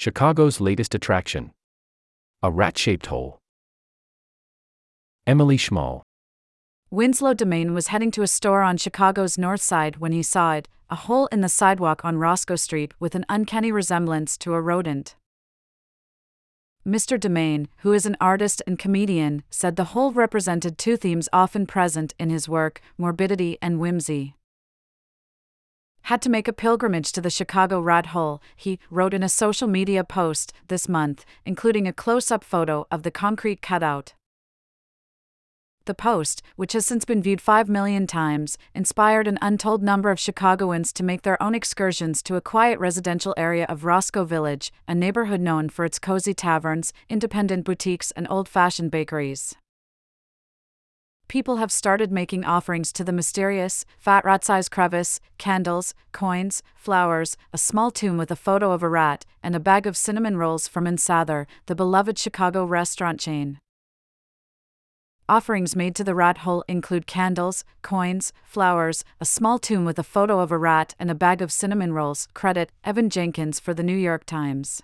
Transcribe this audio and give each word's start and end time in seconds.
Chicago's 0.00 0.62
latest 0.62 0.94
attraction. 0.94 1.52
A 2.42 2.50
rat 2.50 2.78
shaped 2.78 3.04
hole. 3.08 3.38
Emily 5.26 5.58
Schmall. 5.58 6.00
Winslow 6.90 7.34
Dumaine 7.34 7.74
was 7.74 7.88
heading 7.88 8.10
to 8.12 8.22
a 8.22 8.26
store 8.26 8.62
on 8.62 8.78
Chicago's 8.78 9.36
north 9.36 9.60
side 9.60 9.98
when 9.98 10.12
he 10.12 10.22
saw 10.22 10.54
it 10.54 10.68
a 10.88 10.94
hole 10.94 11.26
in 11.26 11.42
the 11.42 11.50
sidewalk 11.50 12.02
on 12.02 12.16
Roscoe 12.16 12.56
Street 12.56 12.94
with 12.98 13.14
an 13.14 13.26
uncanny 13.28 13.70
resemblance 13.70 14.38
to 14.38 14.54
a 14.54 14.60
rodent. 14.62 15.16
Mr. 16.88 17.20
Dumaine, 17.20 17.66
who 17.80 17.92
is 17.92 18.06
an 18.06 18.16
artist 18.22 18.62
and 18.66 18.78
comedian, 18.78 19.42
said 19.50 19.76
the 19.76 19.92
hole 19.92 20.12
represented 20.12 20.78
two 20.78 20.96
themes 20.96 21.28
often 21.30 21.66
present 21.66 22.14
in 22.18 22.30
his 22.30 22.48
work 22.48 22.80
morbidity 22.96 23.58
and 23.60 23.78
whimsy. 23.78 24.34
Had 26.02 26.22
to 26.22 26.30
make 26.30 26.48
a 26.48 26.52
pilgrimage 26.52 27.12
to 27.12 27.20
the 27.20 27.30
Chicago 27.30 27.80
rat 27.80 28.06
hole, 28.06 28.42
he 28.56 28.78
wrote 28.90 29.14
in 29.14 29.22
a 29.22 29.28
social 29.28 29.68
media 29.68 30.02
post 30.02 30.52
this 30.68 30.88
month, 30.88 31.24
including 31.44 31.86
a 31.86 31.92
close 31.92 32.30
up 32.30 32.42
photo 32.42 32.86
of 32.90 33.02
the 33.02 33.10
concrete 33.10 33.62
cutout. 33.62 34.14
The 35.86 35.94
post, 35.94 36.42
which 36.56 36.74
has 36.74 36.84
since 36.84 37.04
been 37.04 37.22
viewed 37.22 37.40
5 37.40 37.68
million 37.68 38.06
times, 38.06 38.58
inspired 38.74 39.26
an 39.26 39.38
untold 39.40 39.82
number 39.82 40.10
of 40.10 40.20
Chicagoans 40.20 40.92
to 40.92 41.02
make 41.02 41.22
their 41.22 41.42
own 41.42 41.54
excursions 41.54 42.22
to 42.24 42.36
a 42.36 42.40
quiet 42.40 42.78
residential 42.78 43.34
area 43.36 43.64
of 43.66 43.84
Roscoe 43.84 44.24
Village, 44.24 44.72
a 44.86 44.94
neighborhood 44.94 45.40
known 45.40 45.68
for 45.68 45.84
its 45.84 45.98
cozy 45.98 46.34
taverns, 46.34 46.92
independent 47.08 47.64
boutiques, 47.64 48.10
and 48.12 48.26
old 48.30 48.48
fashioned 48.48 48.90
bakeries. 48.90 49.56
People 51.30 51.58
have 51.58 51.70
started 51.70 52.10
making 52.10 52.44
offerings 52.44 52.92
to 52.92 53.04
the 53.04 53.12
mysterious, 53.12 53.84
fat 54.00 54.24
rat 54.24 54.44
sized 54.44 54.72
crevice, 54.72 55.20
candles, 55.38 55.94
coins, 56.10 56.60
flowers, 56.74 57.36
a 57.52 57.56
small 57.56 57.92
tomb 57.92 58.16
with 58.16 58.32
a 58.32 58.34
photo 58.34 58.72
of 58.72 58.82
a 58.82 58.88
rat, 58.88 59.24
and 59.40 59.54
a 59.54 59.60
bag 59.60 59.86
of 59.86 59.96
cinnamon 59.96 60.36
rolls 60.36 60.66
from 60.66 60.88
Ann 60.88 60.96
Sather, 60.96 61.46
the 61.66 61.76
beloved 61.76 62.18
Chicago 62.18 62.64
restaurant 62.64 63.20
chain. 63.20 63.60
Offerings 65.28 65.76
made 65.76 65.94
to 65.94 66.02
the 66.02 66.16
rat 66.16 66.38
hole 66.38 66.64
include 66.66 67.06
candles, 67.06 67.62
coins, 67.80 68.32
flowers, 68.42 69.04
a 69.20 69.24
small 69.24 69.60
tomb 69.60 69.84
with 69.84 70.00
a 70.00 70.02
photo 70.02 70.40
of 70.40 70.50
a 70.50 70.58
rat, 70.58 70.96
and 70.98 71.12
a 71.12 71.14
bag 71.14 71.40
of 71.40 71.52
cinnamon 71.52 71.92
rolls. 71.92 72.26
Credit 72.34 72.72
Evan 72.82 73.08
Jenkins 73.08 73.60
for 73.60 73.72
the 73.72 73.84
New 73.84 73.96
York 73.96 74.24
Times. 74.24 74.82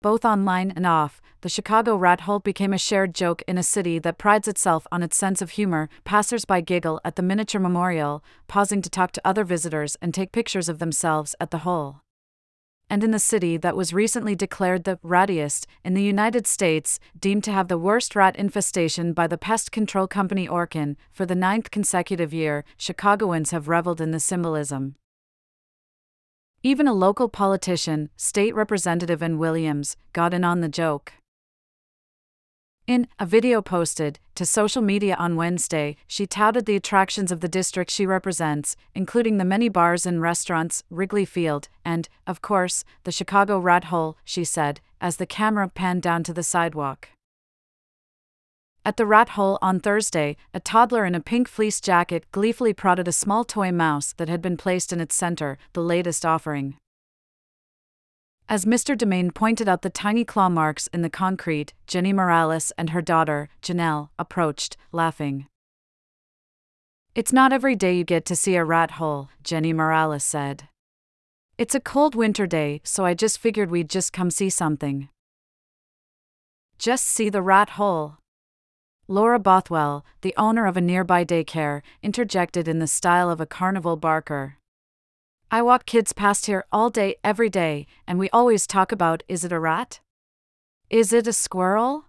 Both 0.00 0.24
online 0.24 0.70
and 0.70 0.86
off, 0.86 1.20
the 1.40 1.48
Chicago 1.48 1.96
rat 1.96 2.22
hole 2.22 2.38
became 2.38 2.72
a 2.72 2.78
shared 2.78 3.14
joke 3.14 3.42
in 3.48 3.58
a 3.58 3.62
city 3.62 3.98
that 3.98 4.18
prides 4.18 4.46
itself 4.46 4.86
on 4.92 5.02
its 5.02 5.16
sense 5.16 5.42
of 5.42 5.50
humor. 5.50 5.88
Passersby 6.04 6.62
giggle 6.62 7.00
at 7.04 7.16
the 7.16 7.22
miniature 7.22 7.60
memorial, 7.60 8.22
pausing 8.46 8.80
to 8.82 8.90
talk 8.90 9.12
to 9.12 9.22
other 9.24 9.44
visitors 9.44 9.96
and 10.00 10.14
take 10.14 10.30
pictures 10.30 10.68
of 10.68 10.78
themselves 10.78 11.34
at 11.40 11.50
the 11.50 11.58
hole 11.58 12.02
and 12.90 13.04
in 13.04 13.10
the 13.10 13.18
city 13.18 13.56
that 13.56 13.76
was 13.76 13.92
recently 13.92 14.34
declared 14.34 14.84
the 14.84 14.96
rattiest 15.04 15.66
in 15.84 15.94
the 15.94 16.02
United 16.02 16.46
States, 16.46 16.98
deemed 17.18 17.44
to 17.44 17.52
have 17.52 17.68
the 17.68 17.78
worst 17.78 18.16
rat 18.16 18.36
infestation 18.36 19.12
by 19.12 19.26
the 19.26 19.38
pest 19.38 19.70
control 19.72 20.06
company 20.06 20.48
Orkin, 20.48 20.96
for 21.12 21.26
the 21.26 21.34
ninth 21.34 21.70
consecutive 21.70 22.32
year, 22.32 22.64
Chicagoans 22.76 23.50
have 23.50 23.68
reveled 23.68 24.00
in 24.00 24.10
the 24.10 24.20
symbolism. 24.20 24.94
Even 26.64 26.88
a 26.88 26.92
local 26.92 27.28
politician, 27.28 28.10
state 28.16 28.52
representative 28.52 29.22
Ann 29.22 29.38
Williams, 29.38 29.96
got 30.12 30.34
in 30.34 30.42
on 30.42 30.60
the 30.60 30.68
joke. 30.68 31.12
In 32.88 33.06
a 33.20 33.26
video 33.26 33.62
posted 33.62 34.18
to 34.34 34.44
social 34.44 34.82
media 34.82 35.14
on 35.20 35.36
Wednesday, 35.36 35.96
she 36.08 36.26
touted 36.26 36.66
the 36.66 36.74
attractions 36.74 37.30
of 37.30 37.40
the 37.40 37.48
district 37.48 37.92
she 37.92 38.06
represents, 38.06 38.74
including 38.92 39.38
the 39.38 39.44
many 39.44 39.68
bars 39.68 40.04
and 40.04 40.20
restaurants, 40.20 40.82
Wrigley 40.90 41.24
Field, 41.24 41.68
and, 41.84 42.08
of 42.26 42.42
course, 42.42 42.84
the 43.04 43.12
Chicago 43.12 43.60
Rat 43.60 43.84
Hole, 43.84 44.16
she 44.24 44.42
said, 44.42 44.80
as 45.00 45.18
the 45.18 45.26
camera 45.26 45.68
panned 45.68 46.02
down 46.02 46.24
to 46.24 46.32
the 46.32 46.42
sidewalk. 46.42 47.10
At 48.84 48.96
the 48.96 49.06
rat 49.06 49.30
hole 49.30 49.58
on 49.60 49.80
Thursday, 49.80 50.36
a 50.54 50.60
toddler 50.60 51.04
in 51.04 51.14
a 51.14 51.20
pink 51.20 51.48
fleece 51.48 51.80
jacket 51.80 52.24
gleefully 52.32 52.72
prodded 52.72 53.08
a 53.08 53.12
small 53.12 53.44
toy 53.44 53.70
mouse 53.70 54.14
that 54.14 54.28
had 54.28 54.40
been 54.40 54.56
placed 54.56 54.92
in 54.92 55.00
its 55.00 55.14
center, 55.14 55.58
the 55.72 55.82
latest 55.82 56.24
offering. 56.24 56.76
As 58.48 58.64
Mr. 58.64 58.96
Dumaine 58.96 59.34
pointed 59.34 59.68
out 59.68 59.82
the 59.82 59.90
tiny 59.90 60.24
claw 60.24 60.48
marks 60.48 60.86
in 60.86 61.02
the 61.02 61.10
concrete, 61.10 61.74
Jenny 61.86 62.14
Morales 62.14 62.72
and 62.78 62.90
her 62.90 63.02
daughter, 63.02 63.50
Janelle, 63.60 64.08
approached, 64.18 64.78
laughing. 64.90 65.46
It's 67.14 67.32
not 67.32 67.52
every 67.52 67.76
day 67.76 67.94
you 67.94 68.04
get 68.04 68.24
to 68.26 68.36
see 68.36 68.54
a 68.54 68.64
rat 68.64 68.92
hole, 68.92 69.28
Jenny 69.42 69.74
Morales 69.74 70.24
said. 70.24 70.68
It's 71.58 71.74
a 71.74 71.80
cold 71.80 72.14
winter 72.14 72.46
day, 72.46 72.80
so 72.84 73.04
I 73.04 73.14
just 73.14 73.38
figured 73.38 73.70
we'd 73.70 73.90
just 73.90 74.12
come 74.12 74.30
see 74.30 74.48
something. 74.48 75.08
Just 76.78 77.04
see 77.04 77.28
the 77.28 77.42
rat 77.42 77.70
hole. 77.70 78.17
Laura 79.10 79.38
Bothwell, 79.38 80.04
the 80.20 80.34
owner 80.36 80.66
of 80.66 80.76
a 80.76 80.82
nearby 80.82 81.24
daycare, 81.24 81.80
interjected 82.02 82.68
in 82.68 82.78
the 82.78 82.86
style 82.86 83.30
of 83.30 83.40
a 83.40 83.46
carnival 83.46 83.96
barker. 83.96 84.58
I 85.50 85.62
walk 85.62 85.86
kids 85.86 86.12
past 86.12 86.44
here 86.44 86.66
all 86.70 86.90
day, 86.90 87.16
every 87.24 87.48
day, 87.48 87.86
and 88.06 88.18
we 88.18 88.28
always 88.34 88.66
talk 88.66 88.92
about 88.92 89.22
is 89.26 89.46
it 89.46 89.52
a 89.52 89.58
rat? 89.58 90.00
Is 90.90 91.14
it 91.14 91.26
a 91.26 91.32
squirrel? 91.32 92.04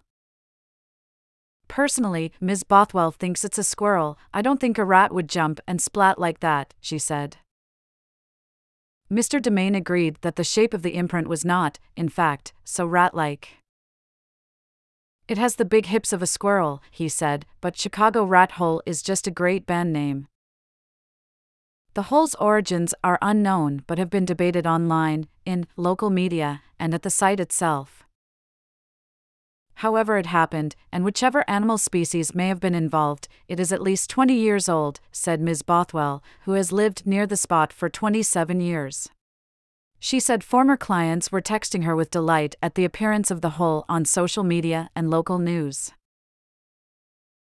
Personally, 1.68 2.32
Ms. 2.38 2.64
Bothwell 2.64 3.12
thinks 3.12 3.46
it's 3.46 3.56
a 3.56 3.64
squirrel. 3.64 4.18
I 4.34 4.42
don't 4.42 4.60
think 4.60 4.76
a 4.76 4.84
rat 4.84 5.10
would 5.10 5.28
jump 5.28 5.58
and 5.66 5.80
splat 5.80 6.18
like 6.18 6.40
that, 6.40 6.74
she 6.82 6.98
said. 6.98 7.38
Mr. 9.10 9.40
Dumaine 9.40 9.76
agreed 9.76 10.18
that 10.20 10.36
the 10.36 10.44
shape 10.44 10.74
of 10.74 10.82
the 10.82 10.96
imprint 10.96 11.28
was 11.28 11.46
not, 11.46 11.78
in 11.96 12.10
fact, 12.10 12.52
so 12.62 12.84
rat 12.84 13.14
like. 13.14 13.59
It 15.30 15.38
has 15.38 15.54
the 15.54 15.64
big 15.64 15.86
hips 15.86 16.12
of 16.12 16.22
a 16.22 16.26
squirrel, 16.26 16.82
he 16.90 17.08
said, 17.08 17.46
but 17.60 17.78
Chicago 17.78 18.24
Rat 18.24 18.52
Hole 18.58 18.82
is 18.84 19.00
just 19.00 19.28
a 19.28 19.30
great 19.30 19.64
band 19.64 19.92
name. 19.92 20.26
The 21.94 22.10
hole's 22.10 22.34
origins 22.34 22.94
are 23.04 23.16
unknown 23.22 23.84
but 23.86 23.96
have 23.96 24.10
been 24.10 24.24
debated 24.24 24.66
online, 24.66 25.28
in 25.46 25.68
local 25.76 26.10
media, 26.10 26.62
and 26.80 26.92
at 26.94 27.02
the 27.02 27.10
site 27.10 27.38
itself. 27.38 28.02
However, 29.74 30.18
it 30.18 30.26
happened, 30.26 30.74
and 30.90 31.04
whichever 31.04 31.48
animal 31.48 31.78
species 31.78 32.34
may 32.34 32.48
have 32.48 32.58
been 32.58 32.74
involved, 32.74 33.28
it 33.46 33.60
is 33.60 33.72
at 33.72 33.80
least 33.80 34.10
20 34.10 34.34
years 34.34 34.68
old, 34.68 34.98
said 35.12 35.40
Ms. 35.40 35.62
Bothwell, 35.62 36.24
who 36.40 36.54
has 36.54 36.72
lived 36.72 37.06
near 37.06 37.24
the 37.24 37.36
spot 37.36 37.72
for 37.72 37.88
27 37.88 38.60
years. 38.60 39.08
She 40.02 40.18
said 40.18 40.42
former 40.42 40.78
clients 40.78 41.30
were 41.30 41.42
texting 41.42 41.84
her 41.84 41.94
with 41.94 42.10
delight 42.10 42.56
at 42.62 42.74
the 42.74 42.86
appearance 42.86 43.30
of 43.30 43.42
the 43.42 43.50
hole 43.50 43.84
on 43.86 44.06
social 44.06 44.42
media 44.42 44.88
and 44.96 45.10
local 45.10 45.38
news. 45.38 45.92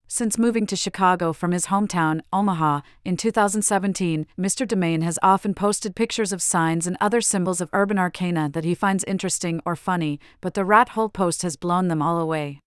Since 0.07 0.39
moving 0.39 0.67
to 0.67 0.77
Chicago 0.77 1.33
from 1.33 1.53
his 1.53 1.67
hometown, 1.67 2.21
Omaha, 2.35 2.83
in 3.03 3.17
2017, 3.17 4.27
Mr. 4.39 4.69
Dumaine 4.69 5.03
has 5.03 5.19
often 5.23 5.55
posted 5.55 5.97
pictures 5.97 6.35
of 6.35 6.43
signs 6.43 6.87
and 6.87 6.99
other 7.01 7.23
symbols 7.23 7.63
of 7.63 7.71
urban 7.73 7.99
arcana 7.99 8.51
that 8.51 8.65
he 8.65 8.75
finds 8.75 9.05
interesting 9.05 9.63
or 9.65 9.75
funny, 9.75 10.21
but 10.43 10.53
the 10.53 10.67
rat 10.67 10.91
hole 10.91 11.09
post 11.09 11.41
has 11.41 11.57
blown 11.57 11.89
them 11.89 12.03
all 12.03 12.21
away. 12.21 12.61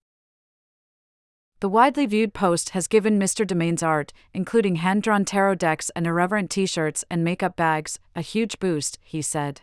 The 1.60 1.70
widely 1.70 2.08
viewed 2.08 2.34
post 2.34 2.72
has 2.72 2.88
given 2.88 3.20
Mr. 3.20 3.46
Dumaine's 3.46 3.84
art, 3.84 4.12
including 4.34 4.78
hand 4.78 5.04
drawn 5.04 5.24
tarot 5.24 5.56
decks 5.56 5.92
and 5.96 6.08
irreverent 6.08 6.50
t 6.50 6.66
shirts 6.66 7.06
and 7.12 7.24
makeup 7.24 7.56
bags, 7.56 8.00
a 8.16 8.22
huge 8.22 8.60
boost, 8.60 8.98
he 9.04 9.22
said 9.22 9.62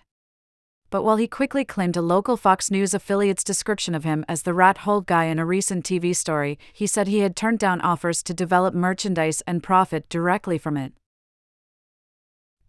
but 0.95 1.03
while 1.03 1.17
he 1.17 1.27
quickly 1.27 1.65
claimed 1.65 1.97
a 1.97 2.01
local 2.01 2.37
Fox 2.37 2.71
News 2.71 2.95
affiliate's 2.95 3.43
description 3.43 3.97
of 3.97 4.05
him 4.05 4.25
as 4.29 4.43
the 4.43 4.55
rat 4.55 4.79
hole 4.79 5.01
guy 5.01 5.25
in 5.25 5.41
a 5.41 5.45
recent 5.45 5.85
TV 5.85 6.15
story, 6.15 6.57
he 6.73 6.87
said 6.87 7.09
he 7.09 7.19
had 7.19 7.35
turned 7.35 7.59
down 7.59 7.81
offers 7.81 8.23
to 8.23 8.33
develop 8.33 8.75
merchandise 8.75 9.43
and 9.45 9.61
profit 9.61 10.09
directly 10.09 10.57
from 10.57 10.77
it. 10.77 10.93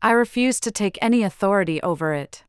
I 0.01 0.09
refuse 0.09 0.59
to 0.61 0.71
take 0.71 0.97
any 1.03 1.21
authority 1.21 1.79
over 1.83 2.15
it. 2.15 2.45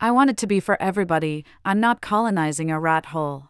I 0.00 0.12
want 0.12 0.30
it 0.30 0.36
to 0.36 0.46
be 0.46 0.60
for 0.60 0.80
everybody, 0.80 1.44
I'm 1.64 1.80
not 1.80 2.00
colonizing 2.00 2.70
a 2.70 2.78
rat 2.78 3.06
hole. 3.06 3.48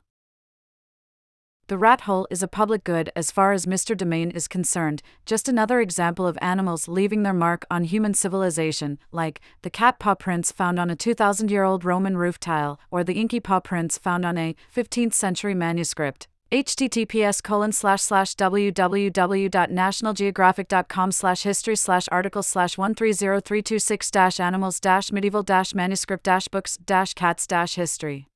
The 1.69 1.77
rat 1.77 2.03
hole 2.03 2.29
is 2.31 2.45
a 2.45 2.49
public 2.49 2.85
good 2.85 3.11
as 3.17 3.33
far 3.33 3.53
as 3.53 3.67
Mr. 3.67 3.97
Dumaine 3.97 4.33
is 4.33 4.47
concerned, 4.47 5.03
just 5.25 5.49
another 5.49 5.81
example 5.81 6.25
of 6.25 6.39
animals 6.41 6.87
leaving 6.87 7.25
their 7.25 7.33
mark 7.33 7.67
on 7.69 7.83
human 7.83 8.15
civilization, 8.15 9.01
like 9.11 9.41
the 9.63 9.71
cat 9.71 9.99
paw 9.99 10.15
prints 10.15 10.53
found 10.53 10.79
on 10.79 10.91
a 10.91 10.97
2,000 10.97 11.51
year 11.51 11.65
old 11.65 11.85
Roman 11.85 12.17
roof 12.17 12.39
tile, 12.39 12.79
or 12.89 13.03
the 13.03 13.15
inky 13.15 13.41
paw 13.41 13.59
prints 13.59 13.99
found 13.99 14.25
on 14.25 14.39
a 14.39 14.55
15th 14.73 15.15
century 15.15 15.55
manuscript. 15.55 16.29
https 16.53 17.43
colon 17.43 17.73
slash 17.73 18.03
slash 18.03 18.37
www.nationalgeographic.com 18.37 21.11
slash 21.11 21.43
history 21.43 21.75
slash 21.75 22.09
article 22.13 22.45
slash 22.45 22.79
130326 22.79 24.11
dash 24.13 24.39
animals 24.39 24.79
dash 24.79 25.11
medieval 25.11 25.43
dash 25.43 25.75
manuscript 25.75 26.23
dash 26.23 26.47
books 26.47 26.77
dash 26.77 27.13
cats 27.15 27.45
dash 27.45 27.75
history 27.75 28.29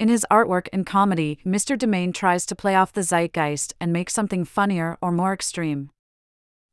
in 0.00 0.08
his 0.08 0.26
artwork 0.30 0.66
and 0.72 0.86
comedy, 0.86 1.38
Mr. 1.44 1.76
Dumaine 1.78 2.14
tries 2.14 2.46
to 2.46 2.56
play 2.56 2.74
off 2.74 2.94
the 2.94 3.02
zeitgeist 3.02 3.74
and 3.78 3.92
make 3.92 4.08
something 4.08 4.46
funnier 4.46 4.96
or 5.02 5.12
more 5.12 5.34
extreme. 5.34 5.90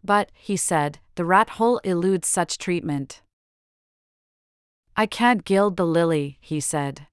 But, 0.01 0.31
he 0.33 0.55
said, 0.55 0.99
the 1.15 1.25
rat 1.25 1.49
hole 1.49 1.79
eludes 1.83 2.29
such 2.29 2.57
treatment. 2.57 3.21
I 4.95 5.07
can't 5.07 5.43
gild 5.43 5.75
the 5.75 5.85
lily, 5.85 6.37
he 6.39 6.61
said. 6.61 7.07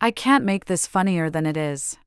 I 0.00 0.10
can't 0.10 0.44
make 0.44 0.64
this 0.64 0.86
funnier 0.86 1.28
than 1.28 1.44
it 1.44 1.58
is. 1.58 1.98